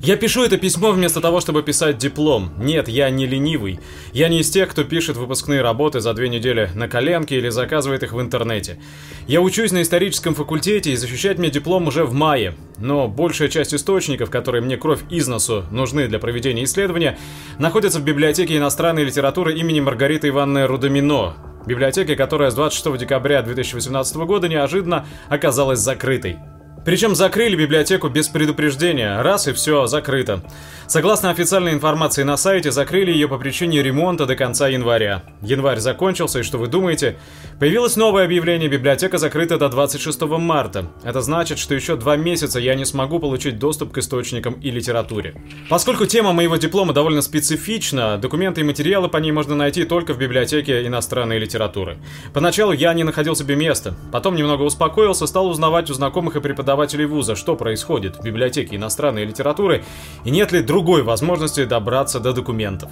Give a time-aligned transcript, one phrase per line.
[0.00, 2.52] Я пишу это письмо вместо того, чтобы писать диплом.
[2.56, 3.80] Нет, я не ленивый.
[4.12, 8.04] Я не из тех, кто пишет выпускные работы за две недели на коленке или заказывает
[8.04, 8.78] их в интернете.
[9.26, 12.54] Я учусь на историческом факультете и защищать мне диплом уже в мае.
[12.78, 17.18] Но большая часть источников, которые мне кровь из носу нужны для проведения исследования,
[17.58, 21.34] находятся в библиотеке иностранной литературы имени Маргариты Ивановны Рудомино,
[21.66, 26.38] библиотеке, которая с 26 декабря 2018 года неожиданно оказалась закрытой.
[26.84, 30.42] Причем закрыли библиотеку без предупреждения, раз и все, закрыто.
[30.86, 35.22] Согласно официальной информации на сайте, закрыли ее по причине ремонта до конца января.
[35.42, 37.18] Январь закончился, и что вы думаете?
[37.60, 40.86] Появилось новое объявление, библиотека закрыта до 26 марта.
[41.04, 45.34] Это значит, что еще два месяца я не смогу получить доступ к источникам и литературе.
[45.68, 50.18] Поскольку тема моего диплома довольно специфична, документы и материалы по ней можно найти только в
[50.18, 51.98] библиотеке иностранной литературы.
[52.32, 56.67] Поначалу я не находил себе места, потом немного успокоился, стал узнавать у знакомых и преподавателей
[57.06, 59.84] вуза, что происходит в библиотеке иностранной литературы
[60.24, 62.90] и нет ли другой возможности добраться до документов.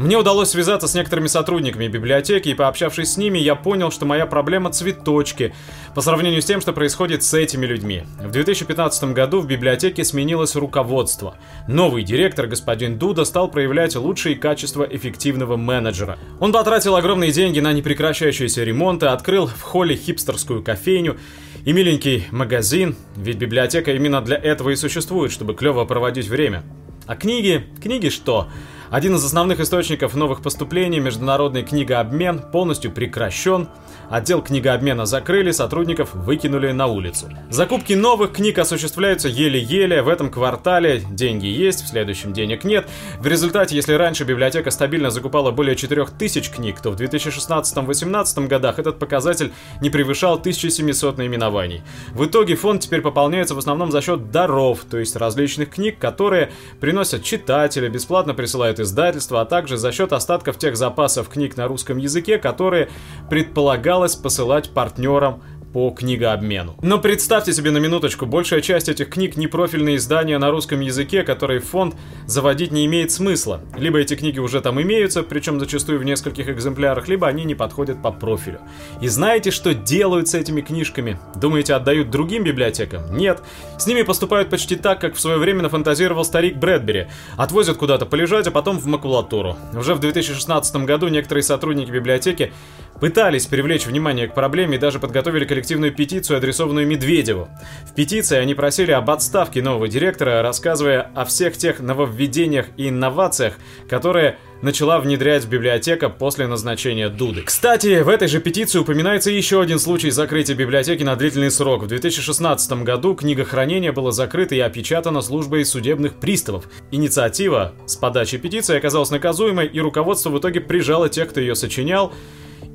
[0.00, 4.24] Мне удалось связаться с некоторыми сотрудниками библиотеки, и пообщавшись с ними, я понял, что моя
[4.24, 5.52] проблема цветочки
[5.94, 8.04] по сравнению с тем, что происходит с этими людьми.
[8.18, 11.34] В 2015 году в библиотеке сменилось руководство.
[11.68, 16.18] Новый директор, господин Дуда, стал проявлять лучшие качества эффективного менеджера.
[16.40, 21.18] Он потратил огромные деньги на непрекращающиеся ремонты, открыл в холле хипстерскую кофейню
[21.66, 26.62] и миленький магазин, ведь библиотека именно для этого и существует, чтобы клево проводить время.
[27.06, 27.66] А книги?
[27.82, 28.48] Книги что?
[28.90, 33.68] Один из основных источников новых поступлений, международный книгообмен, полностью прекращен.
[34.10, 37.28] Отдел книгообмена закрыли, сотрудников выкинули на улицу.
[37.50, 40.02] Закупки новых книг осуществляются еле-еле.
[40.02, 42.88] В этом квартале деньги есть, в следующем денег нет.
[43.20, 48.98] В результате, если раньше библиотека стабильно закупала более 4000 книг, то в 2016-2018 годах этот
[48.98, 51.82] показатель не превышал 1700 наименований.
[52.12, 56.50] В итоге фонд теперь пополняется в основном за счет даров, то есть различных книг, которые
[56.80, 61.98] приносят читатели, бесплатно присылают издательства, а также за счет остатков тех запасов книг на русском
[61.98, 62.88] языке, которые
[63.28, 65.42] предполагалось посылать партнерам
[65.72, 66.76] по книгообмену.
[66.82, 71.22] Но представьте себе на минуточку, большая часть этих книг не профильные издания на русском языке,
[71.22, 71.94] которые фонд
[72.26, 73.60] заводить не имеет смысла.
[73.76, 78.02] Либо эти книги уже там имеются, причем зачастую в нескольких экземплярах, либо они не подходят
[78.02, 78.60] по профилю.
[79.00, 81.18] И знаете, что делают с этими книжками?
[81.36, 83.16] Думаете, отдают другим библиотекам?
[83.16, 83.42] Нет.
[83.78, 87.06] С ними поступают почти так, как в свое время нафантазировал старик Брэдбери.
[87.36, 89.56] Отвозят куда-то полежать, а потом в макулатуру.
[89.74, 92.52] Уже в 2016 году некоторые сотрудники библиотеки
[93.00, 97.48] пытались привлечь внимание к проблеме и даже подготовили коллективную петицию, адресованную Медведеву.
[97.90, 103.54] В петиции они просили об отставке нового директора, рассказывая о всех тех нововведениях и инновациях,
[103.88, 107.42] которые начала внедрять библиотека после назначения Дуды.
[107.42, 111.84] Кстати, в этой же петиции упоминается еще один случай закрытия библиотеки на длительный срок.
[111.84, 113.46] В 2016 году книга
[113.92, 116.64] была закрыта и опечатана службой судебных приставов.
[116.90, 122.12] Инициатива с подачи петиции оказалась наказуемой, и руководство в итоге прижало тех, кто ее сочинял,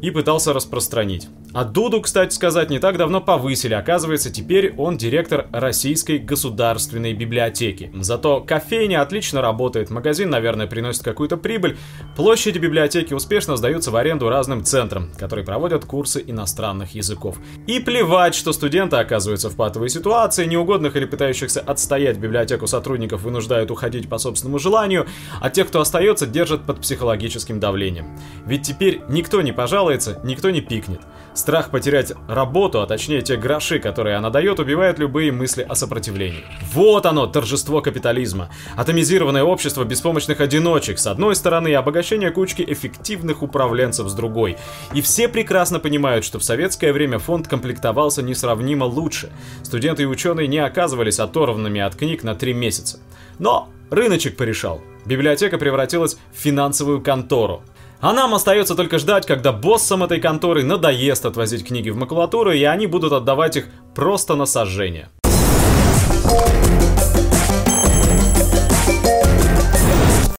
[0.01, 1.27] и пытался распространить.
[1.55, 3.73] А Дуду, кстати сказать, не так давно повысили.
[3.75, 7.89] Оказывается, теперь он директор Российской государственной библиотеки.
[7.95, 11.77] Зато кофейня отлично работает, магазин, наверное, приносит какую-то прибыль.
[12.17, 17.37] Площади библиотеки успешно сдаются в аренду разным центрам, которые проводят курсы иностранных языков.
[17.67, 23.71] И плевать, что студенты оказываются в патовой ситуации, неугодных или пытающихся отстоять библиотеку сотрудников вынуждают
[23.71, 25.07] уходить по собственному желанию,
[25.39, 28.07] а тех, кто остается, держат под психологическим давлением.
[28.45, 30.99] Ведь теперь никто не пожалуется, никто не пикнет.
[31.35, 36.45] Страх потерять работу, а точнее те гроши, которые она дает, убивает любые мысли о сопротивлении.
[36.73, 38.49] Вот оно, торжество капитализма.
[38.77, 44.55] Атомизированное общество беспомощных одиночек с одной стороны и обогащение кучки эффективных управленцев с другой.
[44.93, 49.29] И все прекрасно понимают, что в советское время фонд комплектовался несравнимо лучше.
[49.61, 52.99] Студенты и ученые не оказывались оторванными от книг на три месяца.
[53.39, 54.81] Но рыночек порешал.
[55.05, 57.63] Библиотека превратилась в финансовую контору.
[58.01, 62.63] А нам остается только ждать, когда боссам этой конторы надоест отвозить книги в макулатуру, и
[62.63, 65.09] они будут отдавать их просто на сожжение.